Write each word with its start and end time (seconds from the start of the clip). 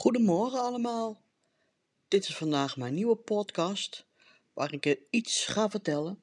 Goedemorgen 0.00 0.60
allemaal. 0.60 1.22
Dit 2.08 2.28
is 2.28 2.36
vandaag 2.36 2.76
mijn 2.76 2.94
nieuwe 2.94 3.16
podcast 3.16 4.06
waar 4.52 4.72
ik 4.72 5.00
iets 5.10 5.46
ga 5.46 5.70
vertellen 5.70 6.22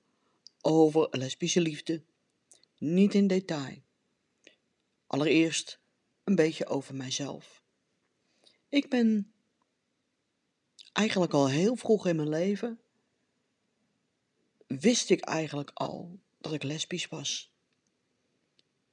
over 0.61 1.07
lesbische 1.11 1.61
liefde. 1.61 2.03
Niet 2.77 3.13
in 3.13 3.27
detail. 3.27 3.81
Allereerst 5.07 5.79
een 6.23 6.35
beetje 6.35 6.65
over 6.65 6.95
mijzelf. 6.95 7.61
Ik 8.69 8.89
ben 8.89 9.33
eigenlijk 10.93 11.33
al 11.33 11.49
heel 11.49 11.75
vroeg 11.75 12.07
in 12.07 12.15
mijn 12.15 12.29
leven 12.29 12.79
wist 14.67 15.09
ik 15.09 15.21
eigenlijk 15.21 15.71
al 15.73 16.19
dat 16.37 16.53
ik 16.53 16.63
lesbisch 16.63 17.07
was. 17.07 17.51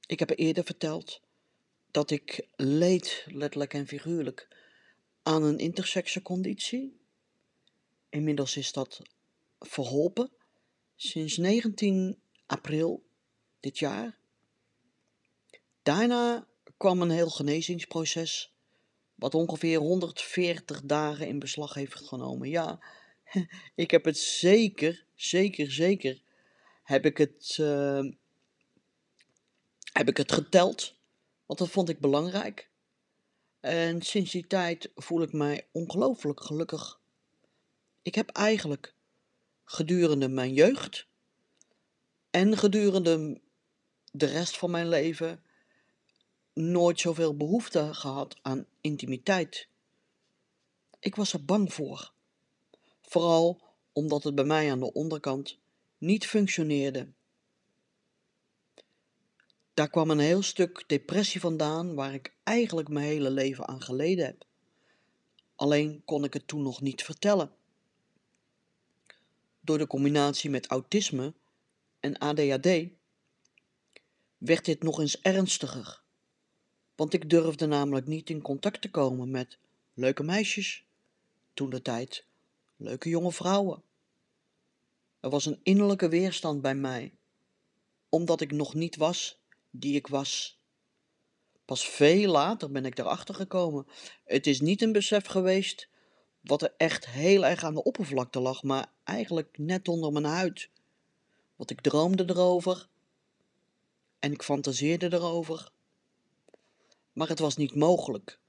Ik 0.05 0.19
heb 0.19 0.31
eerder 0.35 0.63
verteld 0.63 1.21
dat 1.91 2.11
ik 2.11 2.47
leed, 2.55 3.25
letterlijk 3.27 3.73
en 3.73 3.87
figuurlijk, 3.87 4.47
aan 5.23 5.43
een 5.43 5.59
intersexe 5.59 6.21
conditie. 6.21 6.99
Inmiddels 8.09 8.57
is 8.57 8.71
dat 8.71 9.01
verholpen 9.59 10.31
sinds 10.95 11.37
19 11.37 12.19
april 12.45 13.03
dit 13.59 13.79
jaar. 13.79 14.17
Daarna 15.81 16.47
kwam 16.77 17.01
een 17.01 17.09
heel 17.09 17.29
genezingsproces, 17.29 18.53
wat 19.15 19.35
ongeveer 19.35 19.77
140 19.77 20.81
dagen 20.81 21.27
in 21.27 21.39
beslag 21.39 21.73
heeft 21.73 21.95
genomen. 21.95 22.49
Ja, 22.49 22.79
ik 23.75 23.91
heb 23.91 24.05
het 24.05 24.17
zeker, 24.17 25.05
zeker, 25.15 25.71
zeker, 25.71 26.21
heb 26.83 27.05
ik 27.05 27.17
het, 27.17 27.57
uh, 27.59 28.05
heb 29.93 30.07
ik 30.07 30.17
het 30.17 30.31
geteld, 30.31 30.95
want 31.45 31.59
dat 31.59 31.69
vond 31.69 31.89
ik 31.89 31.99
belangrijk. 31.99 32.71
En 33.63 34.01
sinds 34.01 34.31
die 34.31 34.47
tijd 34.47 34.91
voel 34.95 35.21
ik 35.21 35.33
mij 35.33 35.67
ongelooflijk 35.71 36.41
gelukkig. 36.41 36.99
Ik 38.01 38.15
heb 38.15 38.29
eigenlijk 38.29 38.93
gedurende 39.65 40.27
mijn 40.27 40.53
jeugd 40.53 41.07
en 42.29 42.57
gedurende 42.57 43.41
de 44.11 44.25
rest 44.25 44.57
van 44.57 44.71
mijn 44.71 44.87
leven 44.87 45.43
nooit 46.53 46.99
zoveel 46.99 47.37
behoefte 47.37 47.93
gehad 47.93 48.35
aan 48.41 48.65
intimiteit. 48.81 49.67
Ik 50.99 51.15
was 51.15 51.33
er 51.33 51.45
bang 51.45 51.73
voor. 51.73 52.11
Vooral 53.01 53.61
omdat 53.93 54.23
het 54.23 54.35
bij 54.35 54.45
mij 54.45 54.71
aan 54.71 54.79
de 54.79 54.93
onderkant 54.93 55.57
niet 55.97 56.27
functioneerde. 56.27 57.07
Daar 59.73 59.89
kwam 59.89 60.09
een 60.09 60.19
heel 60.19 60.41
stuk 60.41 60.83
depressie 60.87 61.41
vandaan 61.41 61.93
waar 61.93 62.13
ik 62.13 62.33
eigenlijk 62.43 62.89
mijn 62.89 63.05
hele 63.05 63.29
leven 63.29 63.67
aan 63.67 63.81
geleden 63.81 64.25
heb. 64.25 64.45
Alleen 65.55 66.01
kon 66.05 66.23
ik 66.23 66.33
het 66.33 66.47
toen 66.47 66.61
nog 66.61 66.81
niet 66.81 67.03
vertellen. 67.03 67.51
Door 69.59 69.77
de 69.77 69.87
combinatie 69.87 70.49
met 70.49 70.67
autisme 70.67 71.33
en 71.99 72.17
ADHD 72.17 72.67
werd 74.37 74.65
dit 74.65 74.83
nog 74.83 74.99
eens 74.99 75.21
ernstiger. 75.21 76.01
Want 76.95 77.13
ik 77.13 77.29
durfde 77.29 77.65
namelijk 77.65 78.07
niet 78.07 78.29
in 78.29 78.41
contact 78.41 78.81
te 78.81 78.91
komen 78.91 79.31
met 79.31 79.57
leuke 79.93 80.23
meisjes, 80.23 80.85
toen 81.53 81.69
de 81.69 81.81
tijd 81.81 82.25
leuke 82.75 83.09
jonge 83.09 83.31
vrouwen. 83.31 83.83
Er 85.19 85.29
was 85.29 85.45
een 85.45 85.59
innerlijke 85.63 86.09
weerstand 86.09 86.61
bij 86.61 86.75
mij, 86.75 87.13
omdat 88.09 88.41
ik 88.41 88.51
nog 88.51 88.73
niet 88.73 88.95
was 88.95 89.41
die 89.75 89.95
ik 89.95 90.07
was. 90.07 90.61
Pas 91.65 91.87
veel 91.89 92.31
later 92.31 92.71
ben 92.71 92.85
ik 92.85 92.99
erachter 92.99 93.35
gekomen. 93.35 93.87
Het 94.25 94.47
is 94.47 94.61
niet 94.61 94.81
een 94.81 94.91
besef 94.91 95.25
geweest 95.25 95.89
wat 96.41 96.61
er 96.61 96.73
echt 96.77 97.07
heel 97.07 97.45
erg 97.45 97.63
aan 97.63 97.73
de 97.73 97.83
oppervlakte 97.83 98.39
lag, 98.39 98.63
maar 98.63 98.93
eigenlijk 99.03 99.57
net 99.57 99.87
onder 99.87 100.11
mijn 100.11 100.25
huid. 100.25 100.69
Want 101.55 101.71
ik 101.71 101.81
droomde 101.81 102.23
erover 102.27 102.87
en 104.19 104.31
ik 104.31 104.43
fantaseerde 104.43 105.13
erover, 105.13 105.71
maar 107.13 107.27
het 107.27 107.39
was 107.39 107.55
niet 107.55 107.75
mogelijk. 107.75 108.39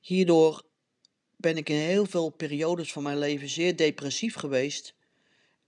Hierdoor 0.00 0.64
ben 1.36 1.56
ik 1.56 1.68
in 1.68 1.76
heel 1.76 2.06
veel 2.06 2.30
periodes 2.30 2.92
van 2.92 3.02
mijn 3.02 3.18
leven 3.18 3.48
zeer 3.48 3.76
depressief 3.76 4.34
geweest. 4.34 4.94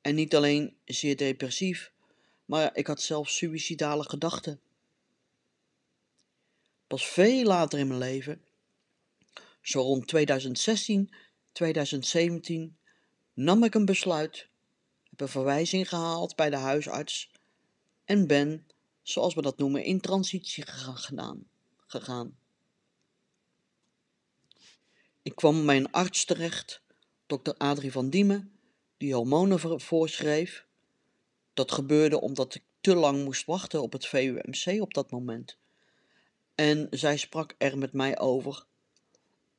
En 0.00 0.15
niet 0.15 0.37
alleen 0.37 0.77
zeer 0.85 1.17
depressief, 1.17 1.93
maar 2.49 2.77
ik 2.77 2.87
had 2.87 3.03
zelfs 3.03 3.37
suïcidale 3.37 4.09
gedachten. 4.09 4.61
Pas 6.87 7.07
veel 7.07 7.45
later 7.45 7.79
in 7.79 7.87
mijn 7.87 7.99
leven, 7.99 8.43
zo 9.61 9.81
rond 9.81 10.07
2016, 10.07 11.15
2017, 11.53 12.79
nam 13.33 13.65
ik 13.65 13.75
een 13.75 13.85
besluit, 13.85 14.49
heb 15.11 15.21
een 15.21 15.29
verwijzing 15.29 15.89
gehaald 15.89 16.37
bij 16.37 16.51
de 16.51 16.57
huisarts 16.57 17.31
en 18.05 18.27
ben, 18.27 18.67
zoals 19.03 19.35
we 19.35 19.43
dat 19.43 19.59
noemen, 19.59 19.85
in 19.85 20.01
transitie 20.01 20.67
gegaan. 20.67 21.49
gegaan. 21.87 22.39
Ik 25.23 25.35
kwam 25.35 25.67
bij 25.67 25.77
een 25.77 25.93
arts 25.93 26.25
terecht, 26.25 26.83
dokter 27.27 27.55
Adrie 27.57 27.93
van 27.93 28.11
Diemen, 28.11 28.59
die 28.97 29.15
hormonen 29.15 29.81
voorschreef. 29.81 30.67
Dat 31.59 31.73
gebeurde 31.73 32.21
omdat 32.21 32.55
ik 32.55 32.63
te 32.81 32.95
lang 32.95 33.25
moest 33.25 33.45
wachten 33.45 33.83
op 33.83 33.93
het 33.93 34.07
VUMC 34.07 34.81
op 34.81 34.95
dat 34.95 35.11
moment. 35.11 35.59
En 36.55 36.87
zij 36.91 37.17
sprak 37.17 37.55
er 37.59 37.79
met 37.79 37.93
mij 37.93 38.19
over 38.19 38.67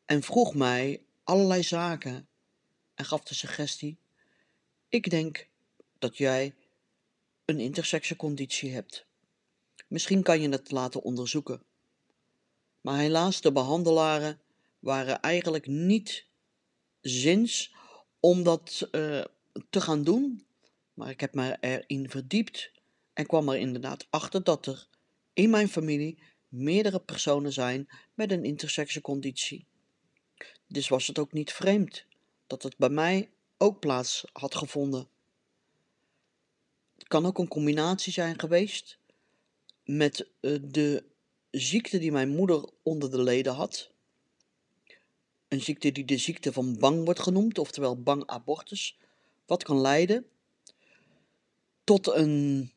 en 0.05 0.23
vroeg 0.23 0.55
mij 0.55 1.03
allerlei 1.23 1.63
zaken 1.63 2.27
en 2.95 3.05
gaf 3.05 3.23
de 3.23 3.33
suggestie: 3.33 3.97
Ik 4.89 5.09
denk 5.09 5.47
dat 5.97 6.17
jij 6.17 6.55
een 7.45 7.59
intersexe 7.59 8.15
conditie 8.15 8.73
hebt. 8.73 9.05
Misschien 9.87 10.23
kan 10.23 10.41
je 10.41 10.49
het 10.49 10.71
laten 10.71 11.01
onderzoeken. 11.01 11.63
Maar 12.81 12.97
helaas, 12.97 13.41
de 13.41 13.51
behandelaren 13.51 14.41
waren 14.79 15.21
eigenlijk 15.21 15.67
niet 15.67 16.25
zins 17.01 17.73
om 18.19 18.43
dat 18.43 18.87
uh, 18.91 19.23
te 19.69 19.81
gaan 19.81 20.03
doen. 20.03 20.47
Maar 20.99 21.09
ik 21.09 21.19
heb 21.19 21.33
me 21.33 21.57
erin 21.59 22.09
verdiept 22.09 22.71
en 23.13 23.25
kwam 23.25 23.49
er 23.49 23.57
inderdaad 23.57 24.07
achter 24.09 24.43
dat 24.43 24.65
er 24.65 24.87
in 25.33 25.49
mijn 25.49 25.69
familie 25.69 26.19
meerdere 26.47 26.99
personen 26.99 27.53
zijn 27.53 27.89
met 28.13 28.31
een 28.31 28.43
intersexe 28.43 29.01
conditie. 29.01 29.65
Dus 30.67 30.87
was 30.87 31.07
het 31.07 31.19
ook 31.19 31.33
niet 31.33 31.51
vreemd 31.51 32.05
dat 32.47 32.63
het 32.63 32.77
bij 32.77 32.89
mij 32.89 33.29
ook 33.57 33.79
plaats 33.79 34.25
had 34.33 34.55
gevonden. 34.55 35.07
Het 36.97 37.07
kan 37.07 37.25
ook 37.25 37.37
een 37.37 37.47
combinatie 37.47 38.13
zijn 38.13 38.39
geweest 38.39 38.97
met 39.83 40.27
uh, 40.41 40.59
de 40.61 41.03
ziekte 41.51 41.97
die 41.97 42.11
mijn 42.11 42.29
moeder 42.29 42.69
onder 42.83 43.11
de 43.11 43.23
leden 43.23 43.53
had. 43.53 43.91
Een 45.47 45.61
ziekte 45.61 45.91
die 45.91 46.05
de 46.05 46.17
ziekte 46.17 46.53
van 46.53 46.79
bang 46.79 47.05
wordt 47.05 47.19
genoemd, 47.19 47.57
oftewel 47.57 48.01
bang 48.01 48.25
abortus, 48.25 48.97
wat 49.45 49.63
kan 49.63 49.81
leiden 49.81 50.25
tot 51.89 52.07
een 52.07 52.71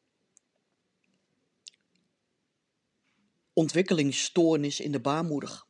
ontwikkelingsstoornis 3.53 4.81
in 4.81 4.93
de 4.93 5.01
baarmoeder. 5.01 5.65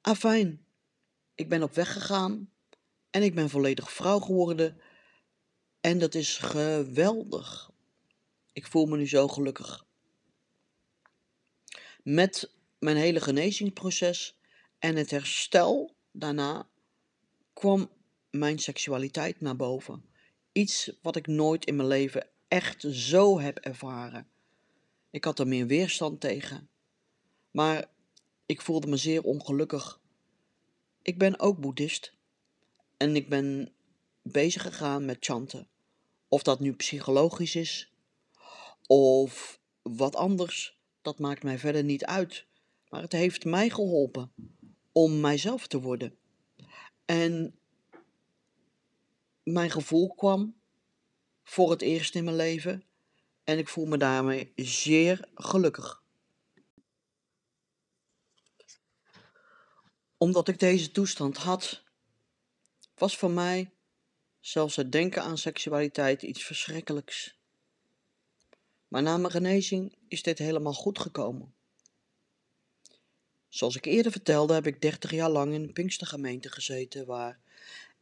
Afijn, 0.00 0.66
ik 1.34 1.48
ben 1.48 1.62
op 1.62 1.74
weg 1.74 1.92
gegaan 1.92 2.50
en 3.10 3.22
ik 3.22 3.34
ben 3.34 3.50
volledig 3.50 3.92
vrouw 3.92 4.18
geworden 4.18 4.80
en 5.80 5.98
dat 5.98 6.14
is 6.14 6.38
geweldig. 6.38 7.70
Ik 8.52 8.66
voel 8.66 8.86
me 8.86 8.96
nu 8.96 9.08
zo 9.08 9.28
gelukkig. 9.28 9.86
Met 12.02 12.52
mijn 12.78 12.96
hele 12.96 13.20
genezingsproces 13.20 14.38
en 14.78 14.96
het 14.96 15.10
herstel 15.10 15.94
daarna 16.10 16.68
kwam 17.52 17.90
mijn 18.30 18.58
seksualiteit 18.58 19.40
naar 19.40 19.56
boven. 19.56 20.14
Iets 20.56 20.90
wat 21.02 21.16
ik 21.16 21.26
nooit 21.26 21.64
in 21.64 21.76
mijn 21.76 21.88
leven 21.88 22.26
echt 22.48 22.84
zo 22.90 23.40
heb 23.40 23.58
ervaren. 23.58 24.28
Ik 25.10 25.24
had 25.24 25.38
er 25.38 25.46
meer 25.46 25.66
weerstand 25.66 26.20
tegen. 26.20 26.68
Maar 27.50 27.90
ik 28.46 28.60
voelde 28.60 28.86
me 28.86 28.96
zeer 28.96 29.22
ongelukkig. 29.22 30.00
Ik 31.02 31.18
ben 31.18 31.40
ook 31.40 31.60
boeddhist. 31.60 32.14
En 32.96 33.16
ik 33.16 33.28
ben 33.28 33.72
bezig 34.22 34.62
gegaan 34.62 35.04
met 35.04 35.16
chanten. 35.20 35.68
Of 36.28 36.42
dat 36.42 36.60
nu 36.60 36.72
psychologisch 36.72 37.56
is 37.56 37.92
of 38.86 39.60
wat 39.82 40.16
anders, 40.16 40.78
dat 41.02 41.18
maakt 41.18 41.42
mij 41.42 41.58
verder 41.58 41.84
niet 41.84 42.04
uit. 42.04 42.46
Maar 42.88 43.02
het 43.02 43.12
heeft 43.12 43.44
mij 43.44 43.70
geholpen 43.70 44.32
om 44.92 45.20
mijzelf 45.20 45.66
te 45.66 45.80
worden. 45.80 46.16
En 47.04 47.58
mijn 49.52 49.70
gevoel 49.70 50.14
kwam 50.14 50.60
voor 51.42 51.70
het 51.70 51.82
eerst 51.82 52.14
in 52.14 52.24
mijn 52.24 52.36
leven 52.36 52.84
en 53.44 53.58
ik 53.58 53.68
voel 53.68 53.86
me 53.86 53.96
daarmee 53.98 54.52
zeer 54.56 55.28
gelukkig. 55.34 56.02
Omdat 60.16 60.48
ik 60.48 60.58
deze 60.58 60.90
toestand 60.90 61.36
had, 61.36 61.82
was 62.94 63.16
voor 63.16 63.30
mij 63.30 63.70
zelfs 64.40 64.76
het 64.76 64.92
denken 64.92 65.22
aan 65.22 65.38
seksualiteit 65.38 66.22
iets 66.22 66.44
verschrikkelijks. 66.44 67.38
Maar 68.88 69.02
na 69.02 69.16
mijn 69.16 69.32
genezing 69.32 69.96
is 70.08 70.22
dit 70.22 70.38
helemaal 70.38 70.74
goed 70.74 70.98
gekomen. 70.98 71.54
Zoals 73.48 73.76
ik 73.76 73.84
eerder 73.84 74.12
vertelde, 74.12 74.54
heb 74.54 74.66
ik 74.66 74.82
30 74.82 75.10
jaar 75.10 75.30
lang 75.30 75.52
in 75.52 75.62
een 75.62 75.72
Pinkstergemeente 75.72 76.50
gezeten 76.50 77.06
waar 77.06 77.40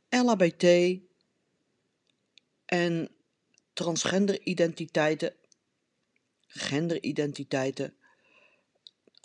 LHBT 0.08 0.64
en 2.64 3.10
transgenderidentiteiten, 3.72 5.34
genderidentiteiten, 6.46 7.94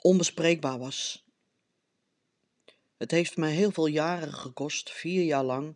onbespreekbaar 0.02 0.80
was. 0.80 1.26
Het 2.98 3.12
heeft 3.12 3.38
mij 3.38 3.52
heel 3.52 3.72
veel 3.72 3.86
jaren 3.86 4.34
gekost, 4.34 4.92
vier 4.92 5.24
jaar 5.24 5.44
lang, 5.44 5.76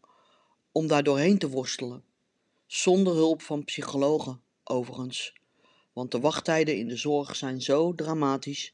om 0.71 0.87
daar 0.87 1.03
doorheen 1.03 1.37
te 1.37 1.49
worstelen. 1.49 2.03
Zonder 2.65 3.13
hulp 3.13 3.41
van 3.41 3.63
psychologen, 3.63 4.41
overigens. 4.63 5.33
Want 5.93 6.11
de 6.11 6.19
wachttijden 6.19 6.77
in 6.77 6.87
de 6.87 6.97
zorg 6.97 7.35
zijn 7.35 7.61
zo 7.61 7.95
dramatisch 7.95 8.73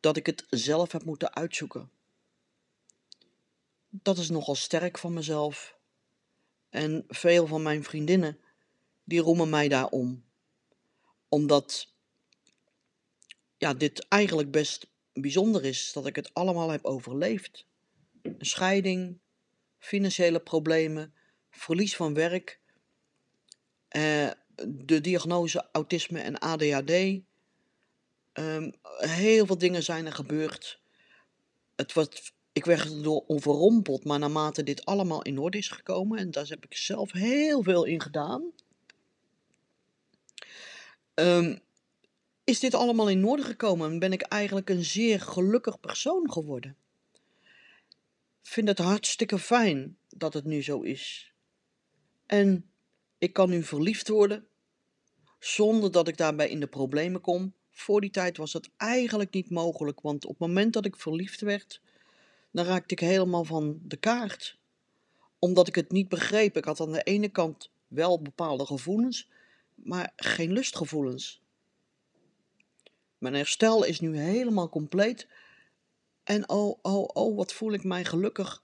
dat 0.00 0.16
ik 0.16 0.26
het 0.26 0.44
zelf 0.50 0.92
heb 0.92 1.04
moeten 1.04 1.34
uitzoeken. 1.34 1.90
Dat 3.88 4.18
is 4.18 4.28
nogal 4.28 4.54
sterk 4.54 4.98
van 4.98 5.12
mezelf. 5.12 5.75
En 6.68 7.04
veel 7.08 7.46
van 7.46 7.62
mijn 7.62 7.84
vriendinnen, 7.84 8.38
die 9.04 9.20
roemen 9.20 9.48
mij 9.48 9.68
daarom. 9.68 10.24
Omdat 11.28 11.92
ja, 13.56 13.74
dit 13.74 14.08
eigenlijk 14.08 14.50
best 14.50 14.86
bijzonder 15.12 15.64
is 15.64 15.92
dat 15.92 16.06
ik 16.06 16.16
het 16.16 16.34
allemaal 16.34 16.70
heb 16.70 16.84
overleefd. 16.84 17.66
Een 18.22 18.36
scheiding, 18.38 19.18
financiële 19.78 20.40
problemen, 20.40 21.14
verlies 21.50 21.96
van 21.96 22.14
werk, 22.14 22.60
eh, 23.88 24.30
de 24.68 25.00
diagnose 25.00 25.68
autisme 25.72 26.20
en 26.20 26.38
ADHD. 26.38 27.20
Ehm, 28.32 28.70
heel 28.98 29.46
veel 29.46 29.58
dingen 29.58 29.82
zijn 29.82 30.06
er 30.06 30.12
gebeurd. 30.12 30.80
Het 31.76 31.92
was, 31.92 32.34
ik 32.56 32.64
werd 32.64 33.02
door 33.04 33.24
overrompeld, 33.26 34.04
maar 34.04 34.18
naarmate 34.18 34.62
dit 34.62 34.84
allemaal 34.84 35.22
in 35.22 35.38
orde 35.38 35.58
is 35.58 35.68
gekomen, 35.68 36.18
en 36.18 36.30
daar 36.30 36.46
heb 36.48 36.64
ik 36.64 36.76
zelf 36.76 37.12
heel 37.12 37.62
veel 37.62 37.84
in 37.84 38.00
gedaan, 38.00 38.52
um, 41.14 41.58
is 42.44 42.60
dit 42.60 42.74
allemaal 42.74 43.08
in 43.08 43.24
orde 43.24 43.42
gekomen 43.42 43.90
en 43.90 43.98
ben 43.98 44.12
ik 44.12 44.22
eigenlijk 44.22 44.70
een 44.70 44.84
zeer 44.84 45.20
gelukkig 45.20 45.80
persoon 45.80 46.32
geworden. 46.32 46.76
Ik 48.42 48.50
vind 48.52 48.68
het 48.68 48.78
hartstikke 48.78 49.38
fijn 49.38 49.96
dat 50.08 50.34
het 50.34 50.44
nu 50.44 50.62
zo 50.62 50.80
is. 50.80 51.32
En 52.26 52.70
ik 53.18 53.32
kan 53.32 53.50
nu 53.50 53.62
verliefd 53.62 54.08
worden 54.08 54.46
zonder 55.38 55.92
dat 55.92 56.08
ik 56.08 56.16
daarbij 56.16 56.48
in 56.48 56.60
de 56.60 56.66
problemen 56.66 57.20
kom. 57.20 57.54
Voor 57.70 58.00
die 58.00 58.10
tijd 58.10 58.36
was 58.36 58.52
dat 58.52 58.70
eigenlijk 58.76 59.34
niet 59.34 59.50
mogelijk, 59.50 60.00
want 60.00 60.24
op 60.24 60.30
het 60.30 60.48
moment 60.48 60.72
dat 60.72 60.84
ik 60.84 60.96
verliefd 60.96 61.40
werd, 61.40 61.80
dan 62.56 62.64
raakte 62.64 62.94
ik 62.94 63.00
helemaal 63.00 63.44
van 63.44 63.80
de 63.82 63.96
kaart. 63.96 64.58
Omdat 65.38 65.68
ik 65.68 65.74
het 65.74 65.92
niet 65.92 66.08
begreep. 66.08 66.56
Ik 66.56 66.64
had 66.64 66.80
aan 66.80 66.92
de 66.92 67.02
ene 67.02 67.28
kant 67.28 67.70
wel 67.88 68.22
bepaalde 68.22 68.66
gevoelens, 68.66 69.28
maar 69.74 70.12
geen 70.16 70.52
lustgevoelens. 70.52 71.42
Mijn 73.18 73.34
herstel 73.34 73.84
is 73.84 74.00
nu 74.00 74.18
helemaal 74.18 74.68
compleet. 74.68 75.28
En 76.24 76.48
oh, 76.48 76.78
oh, 76.82 77.08
oh, 77.12 77.36
wat 77.36 77.52
voel 77.52 77.72
ik 77.72 77.84
mij 77.84 78.04
gelukkig. 78.04 78.62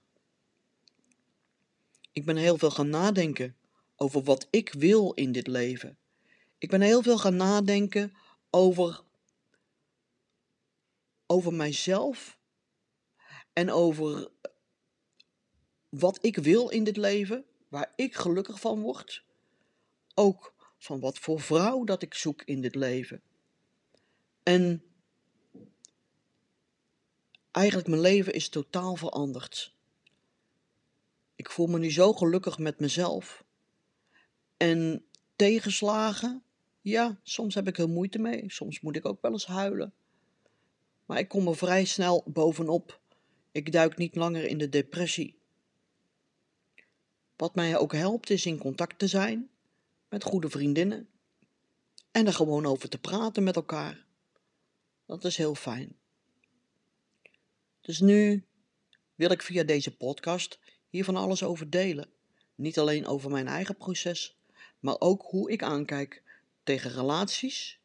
Ik 2.11 2.25
ben 2.25 2.35
heel 2.35 2.57
veel 2.57 2.71
gaan 2.71 2.89
nadenken 2.89 3.55
over 3.95 4.23
wat 4.23 4.47
ik 4.49 4.73
wil 4.73 5.11
in 5.11 5.31
dit 5.31 5.47
leven. 5.47 5.97
Ik 6.57 6.69
ben 6.69 6.81
heel 6.81 7.01
veel 7.01 7.17
gaan 7.17 7.35
nadenken 7.35 8.13
over, 8.49 9.01
over 11.25 11.53
mijzelf 11.53 12.41
en 13.53 13.71
over 13.71 14.29
wat 15.89 16.25
ik 16.25 16.37
wil 16.37 16.69
in 16.69 16.83
dit 16.83 16.97
leven, 16.97 17.45
waar 17.67 17.93
ik 17.95 18.15
gelukkig 18.15 18.59
van 18.59 18.81
word. 18.81 19.23
Ook 20.13 20.53
van 20.77 20.99
wat 20.99 21.17
voor 21.17 21.41
vrouw 21.41 21.83
dat 21.83 22.01
ik 22.01 22.13
zoek 22.13 22.41
in 22.43 22.61
dit 22.61 22.75
leven. 22.75 23.21
En 24.43 24.83
eigenlijk 27.51 27.87
mijn 27.87 28.01
leven 28.01 28.33
is 28.33 28.49
totaal 28.49 28.95
veranderd. 28.95 29.73
Ik 31.35 31.49
voel 31.49 31.67
me 31.67 31.79
nu 31.79 31.91
zo 31.91 32.13
gelukkig 32.13 32.57
met 32.57 32.79
mezelf. 32.79 33.43
En 34.57 35.05
tegenslagen, 35.35 36.43
ja, 36.81 37.19
soms 37.23 37.55
heb 37.55 37.67
ik 37.67 37.77
er 37.77 37.89
moeite 37.89 38.19
mee. 38.19 38.51
Soms 38.51 38.81
moet 38.81 38.95
ik 38.95 39.05
ook 39.05 39.21
wel 39.21 39.31
eens 39.31 39.45
huilen. 39.45 39.93
Maar 41.05 41.19
ik 41.19 41.27
kom 41.27 41.47
er 41.47 41.57
vrij 41.57 41.85
snel 41.85 42.23
bovenop. 42.25 43.01
Ik 43.53 43.71
duik 43.71 43.97
niet 43.97 44.15
langer 44.15 44.43
in 44.43 44.57
de 44.57 44.69
depressie. 44.69 45.37
Wat 47.35 47.55
mij 47.55 47.77
ook 47.77 47.93
helpt 47.93 48.29
is 48.29 48.45
in 48.45 48.57
contact 48.57 48.99
te 48.99 49.07
zijn 49.07 49.49
met 50.09 50.23
goede 50.23 50.49
vriendinnen 50.49 51.09
en 52.11 52.27
er 52.27 52.33
gewoon 52.33 52.65
over 52.65 52.89
te 52.89 52.97
praten 52.97 53.43
met 53.43 53.55
elkaar. 53.55 54.05
Dat 55.05 55.23
is 55.23 55.37
heel 55.37 55.55
fijn. 55.55 55.95
Dus 57.81 57.99
nu 57.99 58.45
wil 59.15 59.31
ik 59.31 59.41
via 59.41 59.63
deze 59.63 59.95
podcast 59.95 60.59
hier 60.89 61.03
van 61.03 61.15
alles 61.15 61.43
over 61.43 61.69
delen. 61.69 62.09
Niet 62.55 62.79
alleen 62.79 63.05
over 63.05 63.31
mijn 63.31 63.47
eigen 63.47 63.77
proces, 63.77 64.37
maar 64.79 64.99
ook 64.99 65.21
hoe 65.21 65.51
ik 65.51 65.63
aankijk 65.63 66.23
tegen 66.63 66.91
relaties, 66.91 67.79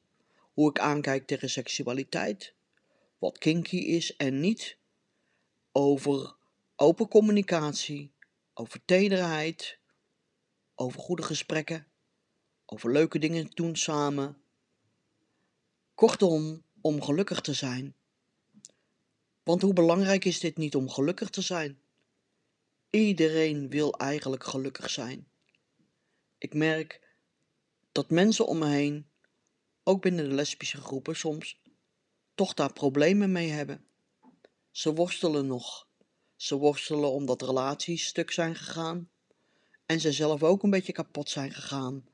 hoe 0.52 0.70
ik 0.70 0.78
aankijk 0.78 1.26
tegen 1.26 1.50
seksualiteit, 1.50 2.52
wat 3.18 3.38
kinky 3.38 3.76
is 3.76 4.16
en 4.16 4.40
niet, 4.40 4.77
over 5.78 6.34
open 6.76 7.08
communicatie, 7.08 8.12
over 8.54 8.84
tederheid, 8.84 9.78
over 10.74 11.00
goede 11.00 11.22
gesprekken, 11.22 11.86
over 12.66 12.92
leuke 12.92 13.18
dingen 13.18 13.50
doen 13.54 13.76
samen. 13.76 14.42
Kortom, 15.94 16.62
om 16.80 17.02
gelukkig 17.02 17.40
te 17.40 17.52
zijn. 17.52 17.94
Want 19.42 19.62
hoe 19.62 19.72
belangrijk 19.72 20.24
is 20.24 20.40
dit 20.40 20.56
niet 20.56 20.74
om 20.74 20.90
gelukkig 20.90 21.30
te 21.30 21.42
zijn? 21.42 21.80
Iedereen 22.90 23.70
wil 23.70 23.92
eigenlijk 23.92 24.44
gelukkig 24.44 24.90
zijn. 24.90 25.28
Ik 26.38 26.54
merk 26.54 27.00
dat 27.92 28.10
mensen 28.10 28.46
om 28.46 28.58
me 28.58 28.68
heen, 28.68 29.08
ook 29.82 30.02
binnen 30.02 30.28
de 30.28 30.34
lesbische 30.34 30.80
groepen 30.80 31.16
soms, 31.16 31.60
toch 32.34 32.54
daar 32.54 32.72
problemen 32.72 33.32
mee 33.32 33.48
hebben. 33.48 33.87
Ze 34.78 34.94
worstelen 34.94 35.46
nog. 35.46 35.86
Ze 36.36 36.56
worstelen 36.56 37.10
omdat 37.10 37.42
relaties 37.42 38.06
stuk 38.06 38.30
zijn 38.30 38.54
gegaan 38.54 39.08
en 39.86 40.00
ze 40.00 40.12
zelf 40.12 40.42
ook 40.42 40.62
een 40.62 40.70
beetje 40.70 40.92
kapot 40.92 41.30
zijn 41.30 41.52
gegaan. 41.52 42.06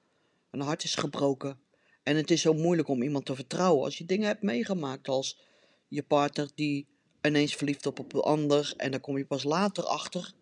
Een 0.50 0.60
hart 0.60 0.84
is 0.84 0.94
gebroken 0.94 1.60
en 2.02 2.16
het 2.16 2.30
is 2.30 2.40
zo 2.40 2.52
moeilijk 2.52 2.88
om 2.88 3.02
iemand 3.02 3.24
te 3.24 3.34
vertrouwen 3.34 3.84
als 3.84 3.98
je 3.98 4.04
dingen 4.04 4.26
hebt 4.26 4.42
meegemaakt 4.42 5.08
als 5.08 5.40
je 5.88 6.02
partner 6.02 6.50
die 6.54 6.86
ineens 7.22 7.54
verliefd 7.54 7.86
op 7.86 7.98
een 7.98 8.20
ander 8.20 8.74
en 8.76 8.90
dan 8.90 9.00
kom 9.00 9.18
je 9.18 9.26
pas 9.26 9.44
later 9.44 9.84
achter 9.84 10.32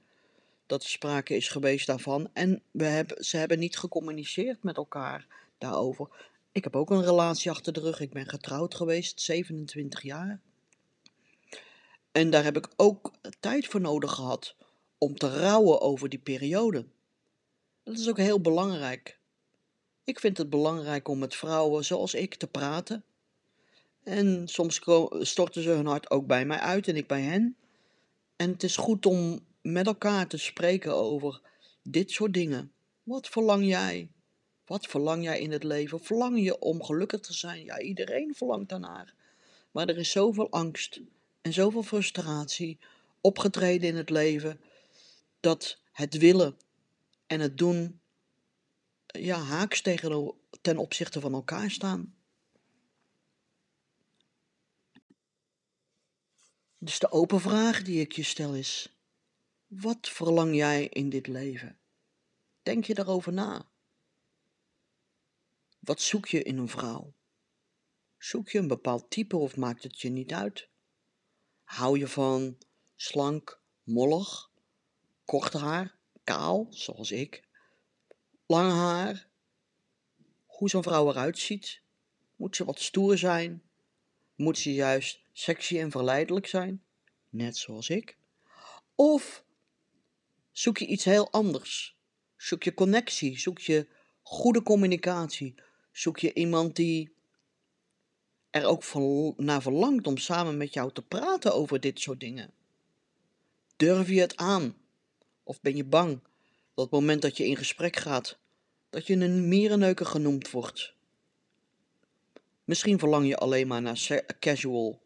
dat 0.67 0.83
er 0.83 0.89
sprake 0.89 1.37
is 1.37 1.49
geweest 1.49 1.87
daarvan. 1.87 2.29
En 2.33 2.63
we 2.71 2.85
hebben, 2.85 3.25
ze 3.25 3.37
hebben 3.37 3.59
niet 3.59 3.79
gecommuniceerd 3.79 4.63
met 4.63 4.77
elkaar 4.77 5.27
daarover. 5.59 6.09
Ik 6.53 6.65
heb 6.65 6.77
ook 6.77 6.91
een 6.91 7.05
relatie 7.05 7.51
achter 7.51 7.73
de 7.73 7.81
rug. 7.81 8.01
Ik 8.01 8.13
ben 8.13 8.29
getrouwd 8.29 8.75
geweest, 8.75 9.21
27 9.21 10.03
jaar. 10.03 10.41
En 12.13 12.31
daar 12.31 12.45
heb 12.45 12.57
ik 12.57 12.69
ook 12.77 13.13
tijd 13.41 13.67
voor 13.67 13.81
nodig 13.81 14.13
gehad 14.13 14.57
om 14.99 15.17
te 15.17 15.39
rouwen 15.39 15.81
over 15.81 16.09
die 16.09 16.19
periode. 16.19 16.87
Dat 17.83 17.99
is 17.99 18.09
ook 18.09 18.17
heel 18.17 18.41
belangrijk. 18.41 19.19
Ik 20.05 20.21
vind 20.21 20.39
het 20.39 20.51
belangrijk 20.51 21.09
om 21.09 21.19
met 21.19 21.35
vrouwen 21.35 21.85
zoals 21.85 22.15
ik 22.15 22.35
te 22.35 22.47
praten. 22.47 23.05
En 24.03 24.49
soms 24.49 24.81
storten 25.21 25.63
ze 25.63 25.71
hun 25.71 25.87
hart 25.87 26.11
ook 26.11 26.27
bij 26.27 26.45
mij 26.45 26.59
uit 26.59 26.89
en 26.89 26.97
ik 26.97 27.07
bij 27.07 27.23
hen. 27.23 27.57
En 28.37 28.51
het 28.51 28.63
is 28.63 28.77
goed 28.77 29.07
om 29.07 29.47
met 29.63 29.87
elkaar 29.87 30.27
te 30.27 30.37
spreken 30.37 30.95
over 30.95 31.41
dit 31.83 32.11
soort 32.11 32.35
dingen. 32.35 32.73
Wat 33.03 33.29
verlang 33.29 33.67
jij? 33.67 34.11
Wat 34.67 34.87
verlang 34.87 35.23
jij 35.23 35.41
in 35.41 35.53
het 35.53 35.65
leven? 35.65 36.01
Verlang 36.01 36.43
je 36.43 36.59
om 36.59 36.83
gelukkig 36.83 37.21
te 37.21 37.33
zijn? 37.33 37.65
Ja, 37.65 37.81
iedereen 37.81 38.35
verlangt 38.35 38.69
daarnaar. 38.69 39.15
Maar 39.71 39.89
er 39.89 39.99
is 39.99 40.11
zoveel 40.11 40.51
angst 40.51 41.01
en 41.43 41.53
zoveel 41.53 41.83
frustratie 41.83 42.79
opgetreden 43.21 43.89
in 43.89 43.97
het 43.97 44.11
leven 44.11 44.61
dat 45.41 45.79
het 45.93 46.17
willen 46.17 46.57
en 47.27 47.41
het 47.41 47.59
doen 47.59 48.01
ja, 49.07 49.39
haaks 49.39 49.83
tegen, 49.83 50.35
ten 50.61 50.79
opzichte 50.79 51.21
van 51.21 51.33
elkaar 51.33 51.71
staan. 51.71 52.15
Dus 56.79 56.99
de 56.99 57.11
open 57.11 57.41
vraag 57.41 57.83
die 57.83 58.01
ik 58.01 58.13
je 58.13 58.23
stel 58.23 58.55
is: 58.55 58.97
wat 59.67 60.09
verlang 60.09 60.55
jij 60.55 60.87
in 60.87 61.09
dit 61.09 61.27
leven? 61.27 61.79
Denk 62.63 62.85
je 62.85 62.95
daarover 62.95 63.33
na? 63.33 63.71
Wat 65.79 66.01
zoek 66.01 66.29
je 66.29 66.43
in 66.43 66.59
een 66.59 66.69
vrouw? 66.69 67.15
Zoek 68.19 68.49
je 68.49 68.59
een 68.59 68.69
bepaald 68.69 69.11
type 69.11 69.37
of 69.37 69.57
maakt 69.57 69.83
het 69.83 70.01
je 70.01 70.09
niet 70.09 70.33
uit? 70.33 70.69
Hou 71.73 71.99
je 71.99 72.09
van 72.09 72.59
slank, 72.97 73.61
mollig, 73.83 74.51
kort 75.25 75.53
haar, 75.53 75.95
kaal, 76.25 76.67
zoals 76.71 77.11
ik, 77.11 77.43
lang 78.47 78.73
haar? 78.73 79.27
Hoe 80.47 80.69
zo'n 80.69 80.83
vrouw 80.83 81.11
eruit 81.11 81.39
ziet? 81.39 81.83
Moet 82.37 82.57
ze 82.57 82.65
wat 82.65 82.81
stoer 82.81 83.19
zijn? 83.19 83.63
Moet 84.35 84.59
ze 84.59 84.75
juist 84.75 85.21
sexy 85.33 85.79
en 85.79 85.91
verleidelijk 85.91 86.47
zijn? 86.47 86.83
Net 87.29 87.57
zoals 87.57 87.89
ik? 87.89 88.17
Of 88.95 89.45
zoek 90.51 90.79
je 90.79 90.87
iets 90.87 91.05
heel 91.05 91.31
anders? 91.31 91.97
Zoek 92.37 92.63
je 92.63 92.75
connectie? 92.75 93.39
Zoek 93.39 93.59
je 93.59 93.89
goede 94.23 94.63
communicatie? 94.63 95.55
Zoek 95.93 96.19
je 96.19 96.35
iemand 96.35 96.77
die 96.77 97.12
er 98.53 98.65
ook 98.65 98.85
naar 99.37 99.63
verlangt 99.63 100.07
om 100.07 100.17
samen 100.17 100.57
met 100.57 100.73
jou 100.75 100.93
te 100.93 101.03
praten 101.03 101.55
over 101.55 101.81
dit 101.81 102.01
soort 102.01 102.21
dingen? 102.21 102.51
Durf 103.77 104.09
je 104.09 104.21
het 104.21 104.37
aan? 104.37 104.77
Of 105.43 105.61
ben 105.61 105.77
je 105.77 105.85
bang 105.85 106.21
dat 106.75 106.85
het 106.85 106.91
moment 106.91 107.23
dat 107.23 107.37
je 107.37 107.47
in 107.47 107.57
gesprek 107.57 107.97
gaat, 107.97 108.39
dat 108.91 109.07
je 109.07 109.15
een 109.15 109.49
mierenneuker 109.49 110.07
genoemd 110.07 110.51
wordt? 110.51 110.95
Misschien 112.65 112.99
verlang 112.99 113.27
je 113.27 113.37
alleen 113.37 113.67
maar 113.67 113.83
naar 113.83 114.25
casual 114.39 115.03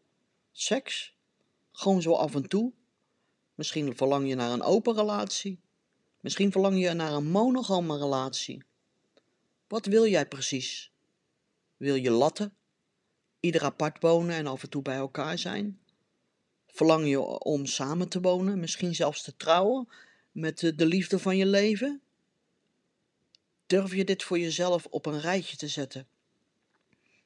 seks, 0.51 1.15
gewoon 1.71 2.01
zo 2.01 2.13
af 2.13 2.35
en 2.35 2.47
toe. 2.47 2.73
Misschien 3.55 3.97
verlang 3.97 4.27
je 4.27 4.35
naar 4.35 4.51
een 4.51 4.61
open 4.61 4.95
relatie. 4.95 5.59
Misschien 6.21 6.51
verlang 6.51 6.79
je 6.79 6.93
naar 6.93 7.13
een 7.13 7.29
monogame 7.29 7.97
relatie. 7.97 8.63
Wat 9.67 9.85
wil 9.85 10.07
jij 10.07 10.27
precies? 10.27 10.91
Wil 11.77 11.95
je 11.95 12.11
latten? 12.11 12.56
Ieder 13.39 13.63
apart 13.63 14.01
wonen 14.01 14.35
en 14.35 14.47
af 14.47 14.63
en 14.63 14.69
toe 14.69 14.81
bij 14.81 14.95
elkaar 14.95 15.37
zijn? 15.37 15.79
Verlang 16.67 17.07
je 17.07 17.19
om 17.21 17.65
samen 17.65 18.09
te 18.09 18.21
wonen, 18.21 18.59
misschien 18.59 18.95
zelfs 18.95 19.23
te 19.23 19.35
trouwen 19.35 19.89
met 20.31 20.59
de 20.59 20.85
liefde 20.85 21.19
van 21.19 21.37
je 21.37 21.45
leven? 21.45 22.01
Durf 23.65 23.93
je 23.93 24.05
dit 24.05 24.23
voor 24.23 24.39
jezelf 24.39 24.85
op 24.85 25.05
een 25.05 25.19
rijtje 25.19 25.57
te 25.57 25.67
zetten? 25.67 26.07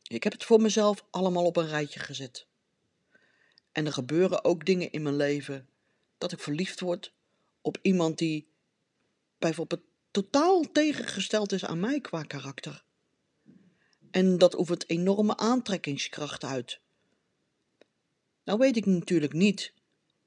Ik 0.08 0.24
heb 0.24 0.34
het 0.34 0.44
voor 0.44 0.62
mezelf 0.62 1.06
allemaal 1.10 1.46
op 1.46 1.58
een 1.58 1.68
rijtje 1.68 2.00
gezet. 2.00 2.46
En 3.72 3.86
er 3.86 3.94
gebeuren 3.94 4.44
ook 4.44 4.66
dingen 4.66 4.92
in 4.92 5.04
mijn 5.04 5.16
leven 5.16 5.68
dat 6.18 6.32
ik 6.32 6.40
verliefd 6.40 6.80
word 6.80 7.14
op 7.62 7.78
iemand 7.82 8.18
die 8.18 8.48
bijvoorbeeld 9.38 9.82
totaal 10.12 10.72
tegengesteld 10.72 11.52
is 11.52 11.66
aan 11.66 11.80
mij 11.80 12.02
qua 12.02 12.24
karakter. 12.24 12.84
En 14.12 14.38
dat 14.38 14.60
oefent 14.60 14.90
enorme 14.90 15.38
aantrekkingskracht 15.38 16.44
uit. 16.44 16.80
Nou 18.44 18.60
weet 18.60 18.78
ik 18.78 18.86
natuurlijk 18.86 19.34
niet 19.34 19.74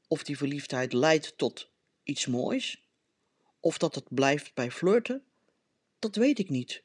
of 0.09 0.23
die 0.23 0.37
verliefdheid 0.37 0.93
leidt 0.93 1.39
tot 1.39 1.69
iets 2.03 2.27
moois, 2.27 2.83
of 3.61 3.79
dat 3.79 3.95
het 3.95 4.05
blijft 4.09 4.55
bij 4.55 4.71
flirten. 4.71 5.25
Dat 5.99 6.17
weet 6.17 6.39
ik 6.39 6.49
niet. 6.49 6.83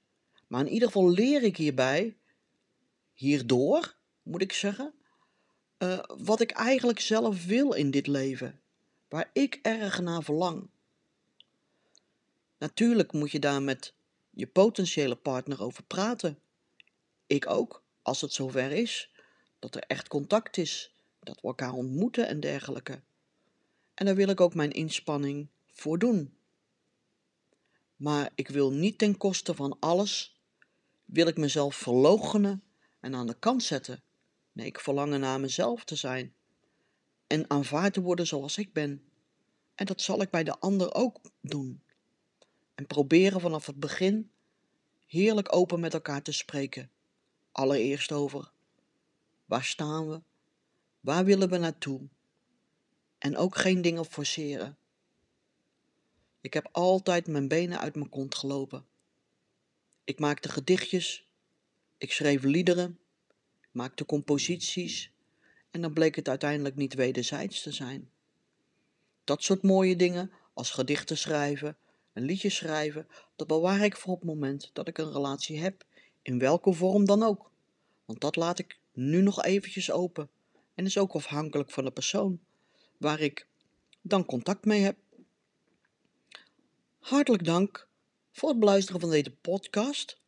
Maar 0.48 0.66
in 0.66 0.72
ieder 0.72 0.88
geval 0.88 1.10
leer 1.10 1.44
ik 1.44 1.58
hierbij, 1.58 2.18
hierdoor 3.14 3.96
moet 4.24 4.42
ik 4.42 4.54
zeggen, 4.54 4.94
uh, 5.78 6.00
wat 6.18 6.42
ik 6.42 6.52
eigenlijk 6.52 7.00
zelf 7.00 7.46
wil 7.46 7.74
in 7.74 7.92
dit 7.92 8.08
leven, 8.08 8.62
waar 9.08 9.30
ik 9.34 9.60
erg 9.62 10.02
naar 10.02 10.24
verlang. 10.24 10.70
Natuurlijk 12.58 13.14
moet 13.14 13.32
je 13.32 13.40
daar 13.40 13.62
met 13.62 13.94
je 14.30 14.48
potentiële 14.48 15.16
partner 15.16 15.64
over 15.64 15.84
praten. 15.84 16.40
Ik 17.30 17.50
ook, 17.50 17.84
als 18.02 18.22
het 18.22 18.34
zover 18.34 18.72
is, 18.72 19.12
dat 19.60 19.76
er 19.76 19.82
echt 19.82 20.08
contact 20.08 20.58
is, 20.58 20.96
dat 21.20 21.42
we 21.42 21.48
elkaar 21.48 21.74
ontmoeten 21.74 22.28
en 22.28 22.40
dergelijke. 22.40 23.02
En 23.94 24.06
daar 24.06 24.16
wil 24.16 24.28
ik 24.28 24.42
ook 24.42 24.54
mijn 24.54 24.72
inspanning 24.72 25.48
voor 25.72 26.00
doen. 26.00 26.38
Maar 27.96 28.32
ik 28.36 28.48
wil 28.48 28.72
niet 28.72 28.98
ten 28.98 29.18
koste 29.18 29.56
van 29.56 29.78
alles, 29.80 30.40
wil 31.06 31.28
ik 31.28 31.38
mezelf 31.38 31.76
verloochenen 31.76 32.64
en 33.00 33.16
aan 33.16 33.28
de 33.28 33.40
kant 33.40 33.64
zetten. 33.64 34.04
Nee, 34.52 34.66
ik 34.66 34.80
verlang 34.80 35.18
naar 35.18 35.40
mezelf 35.40 35.84
te 35.84 35.96
zijn 35.96 36.34
en 37.28 37.50
aanvaard 37.50 37.94
te 37.94 38.02
worden 38.02 38.28
zoals 38.28 38.58
ik 38.58 38.74
ben. 38.74 39.04
En 39.76 39.86
dat 39.86 40.02
zal 40.02 40.22
ik 40.22 40.30
bij 40.30 40.44
de 40.44 40.60
ander 40.60 40.94
ook 40.94 41.20
doen. 41.42 41.84
En 42.76 42.88
proberen 42.88 43.42
vanaf 43.42 43.66
het 43.66 43.80
begin 43.80 44.32
heerlijk 45.06 45.56
open 45.56 45.80
met 45.80 45.94
elkaar 45.94 46.22
te 46.22 46.32
spreken. 46.32 46.92
Allereerst 47.60 48.12
over. 48.12 48.52
Waar 49.46 49.64
staan 49.64 50.10
we, 50.10 50.22
waar 51.00 51.26
willen 51.26 51.50
we 51.50 51.58
naartoe? 51.58 52.02
En 53.18 53.38
ook 53.38 53.58
geen 53.58 53.82
dingen 53.82 54.06
forceren. 54.06 54.78
Ik 56.42 56.54
heb 56.54 56.70
altijd 56.72 57.28
mijn 57.28 57.48
benen 57.48 57.80
uit 57.80 57.96
mijn 57.96 58.10
kont 58.10 58.36
gelopen. 58.36 58.86
Ik 60.04 60.20
maakte 60.20 60.50
gedichtjes, 60.50 61.28
ik 61.98 62.12
schreef 62.12 62.44
liederen, 62.44 63.00
maakte 63.72 64.06
composities. 64.06 65.12
En 65.72 65.82
dan 65.82 65.94
bleek 65.94 66.16
het 66.16 66.30
uiteindelijk 66.30 66.76
niet 66.76 66.94
wederzijds 66.94 67.62
te 67.62 67.72
zijn. 67.72 68.10
Dat 69.24 69.44
soort 69.44 69.64
mooie 69.64 69.96
dingen 69.96 70.32
als 70.54 70.72
gedichten 70.72 71.18
schrijven, 71.18 71.78
een 72.14 72.24
liedje 72.24 72.50
schrijven, 72.50 73.08
dat 73.36 73.48
bewaar 73.48 73.84
ik 73.84 73.98
voor 73.98 74.14
het 74.14 74.24
moment 74.24 74.70
dat 74.74 74.88
ik 74.88 74.98
een 74.98 75.12
relatie 75.12 75.60
heb, 75.60 75.88
in 76.30 76.40
welke 76.40 76.74
vorm 76.74 77.06
dan 77.06 77.24
ook. 77.24 77.52
Want 78.06 78.22
dat 78.22 78.36
laat 78.36 78.60
ik 78.60 78.80
nu 78.94 79.22
nog 79.22 79.44
eventjes 79.44 79.92
open 79.92 80.30
en 80.76 80.86
is 80.86 80.98
ook 80.98 81.14
afhankelijk 81.14 81.72
van 81.72 81.84
de 81.84 81.92
persoon 81.92 82.40
waar 82.98 83.20
ik 83.20 83.48
dan 84.02 84.26
contact 84.26 84.66
mee 84.66 84.82
heb. 84.82 84.98
Hartelijk 87.00 87.46
dank 87.46 87.88
voor 88.32 88.50
het 88.50 88.60
beluisteren 88.60 89.02
van 89.02 89.10
deze 89.10 89.32
podcast. 89.32 90.20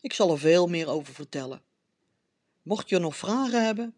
Ik 0.00 0.12
zal 0.12 0.30
er 0.30 0.38
veel 0.38 0.66
meer 0.66 0.88
over 0.88 1.14
vertellen. 1.14 1.62
Mocht 2.62 2.88
je 2.88 2.98
nog 2.98 3.16
vragen 3.16 3.64
hebben, 3.64 3.94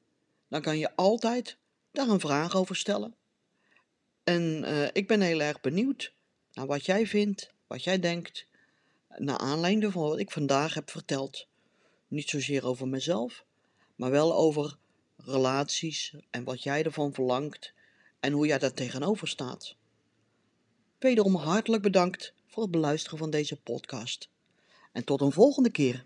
dan 0.48 0.62
kan 0.62 0.78
je 0.78 0.96
altijd 0.96 1.56
daar 1.90 2.08
een 2.08 2.20
vraag 2.20 2.54
over 2.54 2.76
stellen. 2.76 3.14
En 4.24 4.62
uh, 4.64 4.88
ik 4.92 5.06
ben 5.06 5.20
heel 5.20 5.40
erg 5.40 5.60
benieuwd 5.60 6.12
naar 6.52 6.66
wat 6.66 6.84
jij 6.84 7.06
vindt, 7.06 7.52
wat 7.66 7.84
jij 7.84 7.98
denkt, 7.98 8.46
naar 9.16 9.38
aanleiding 9.38 9.92
van 9.92 10.02
wat 10.02 10.18
ik 10.18 10.30
vandaag 10.30 10.74
heb 10.74 10.90
verteld. 10.90 11.46
Niet 12.08 12.28
zozeer 12.28 12.66
over 12.66 12.88
mezelf, 12.88 13.44
maar 13.94 14.10
wel 14.10 14.34
over 14.34 14.76
relaties 15.16 16.14
en 16.30 16.44
wat 16.44 16.62
jij 16.62 16.84
ervan 16.84 17.12
verlangt 17.12 17.72
en 18.20 18.32
hoe 18.32 18.46
jij 18.46 18.58
daar 18.58 18.74
tegenover 18.74 19.28
staat. 19.28 19.76
Wederom 20.98 21.34
hartelijk 21.34 21.82
bedankt 21.82 22.34
voor 22.46 22.62
het 22.62 22.72
beluisteren 22.72 23.18
van 23.18 23.30
deze 23.30 23.56
podcast. 23.56 24.28
En 24.92 25.04
tot 25.04 25.20
een 25.20 25.32
volgende 25.32 25.70
keer. 25.70 26.04